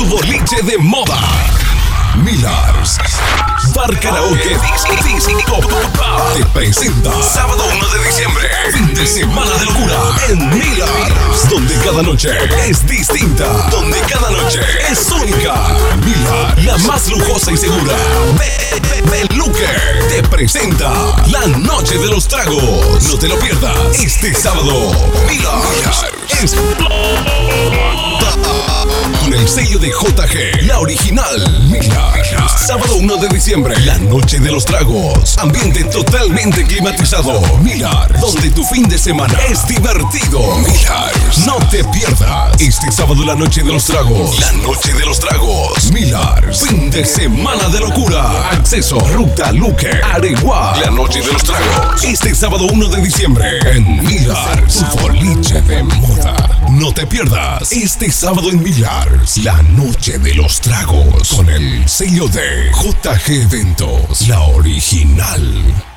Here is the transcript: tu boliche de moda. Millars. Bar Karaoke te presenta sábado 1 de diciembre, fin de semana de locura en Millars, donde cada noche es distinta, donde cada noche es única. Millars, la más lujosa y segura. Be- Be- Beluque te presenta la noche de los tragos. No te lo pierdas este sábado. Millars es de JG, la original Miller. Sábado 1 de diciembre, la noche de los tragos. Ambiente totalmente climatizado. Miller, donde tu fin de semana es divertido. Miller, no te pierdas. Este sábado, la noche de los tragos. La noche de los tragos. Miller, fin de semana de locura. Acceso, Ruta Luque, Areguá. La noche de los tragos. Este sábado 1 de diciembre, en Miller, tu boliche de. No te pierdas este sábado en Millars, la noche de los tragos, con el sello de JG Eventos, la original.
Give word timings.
tu 0.00 0.06
boliche 0.06 0.62
de 0.62 0.78
moda. 0.78 1.18
Millars. 2.24 2.96
Bar 3.74 3.98
Karaoke 4.00 4.56
te 6.34 6.44
presenta 6.54 7.10
sábado 7.22 7.64
1 7.72 7.88
de 7.88 8.04
diciembre, 8.08 8.48
fin 8.72 8.94
de 8.94 9.06
semana 9.06 9.50
de 9.58 9.64
locura 9.66 9.96
en 10.28 10.48
Millars, 10.58 11.48
donde 11.50 11.74
cada 11.84 12.02
noche 12.02 12.30
es 12.66 12.84
distinta, 12.86 13.44
donde 13.70 14.00
cada 14.00 14.30
noche 14.30 14.60
es 14.90 15.10
única. 15.12 15.54
Millars, 16.04 16.64
la 16.64 16.78
más 16.78 17.08
lujosa 17.08 17.52
y 17.52 17.56
segura. 17.58 17.94
Be- 18.38 18.80
Be- 19.10 19.26
Beluque 19.28 19.66
te 20.08 20.22
presenta 20.28 20.90
la 21.30 21.46
noche 21.58 21.98
de 21.98 22.08
los 22.08 22.26
tragos. 22.26 23.02
No 23.04 23.18
te 23.18 23.28
lo 23.28 23.38
pierdas 23.38 23.76
este 24.02 24.34
sábado. 24.34 24.92
Millars 25.28 26.04
es 26.42 26.56
de 29.80 29.88
JG, 29.88 30.66
la 30.66 30.78
original 30.78 31.64
Miller. 31.70 32.26
Sábado 32.66 32.96
1 32.96 33.16
de 33.16 33.28
diciembre, 33.28 33.74
la 33.80 33.96
noche 33.96 34.38
de 34.38 34.50
los 34.50 34.64
tragos. 34.64 35.38
Ambiente 35.38 35.84
totalmente 35.84 36.64
climatizado. 36.64 37.40
Miller, 37.62 38.12
donde 38.20 38.50
tu 38.50 38.62
fin 38.64 38.86
de 38.88 38.98
semana 38.98 39.38
es 39.48 39.66
divertido. 39.66 40.58
Miller, 40.58 41.12
no 41.46 41.56
te 41.70 41.82
pierdas. 41.84 42.60
Este 42.60 42.92
sábado, 42.92 43.24
la 43.24 43.34
noche 43.34 43.62
de 43.62 43.72
los 43.72 43.86
tragos. 43.86 44.38
La 44.38 44.52
noche 44.52 44.92
de 44.92 45.06
los 45.06 45.18
tragos. 45.18 45.90
Miller, 45.92 46.54
fin 46.54 46.90
de 46.90 47.04
semana 47.06 47.68
de 47.70 47.80
locura. 47.80 48.50
Acceso, 48.50 49.00
Ruta 49.00 49.50
Luque, 49.52 49.90
Areguá. 50.12 50.76
La 50.78 50.90
noche 50.90 51.20
de 51.20 51.32
los 51.32 51.42
tragos. 51.42 52.04
Este 52.04 52.34
sábado 52.34 52.66
1 52.70 52.88
de 52.88 53.00
diciembre, 53.00 53.58
en 53.72 54.04
Miller, 54.04 54.66
tu 54.66 54.98
boliche 54.98 55.62
de. 55.62 55.82
No 56.80 56.94
te 56.94 57.06
pierdas 57.06 57.72
este 57.72 58.10
sábado 58.10 58.48
en 58.48 58.62
Millars, 58.62 59.36
la 59.44 59.60
noche 59.64 60.18
de 60.18 60.32
los 60.32 60.62
tragos, 60.62 61.28
con 61.28 61.46
el 61.50 61.86
sello 61.86 62.26
de 62.28 62.70
JG 62.72 63.42
Eventos, 63.42 64.26
la 64.26 64.40
original. 64.40 65.89